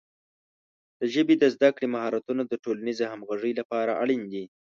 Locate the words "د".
0.99-1.01, 1.39-1.43, 2.45-2.53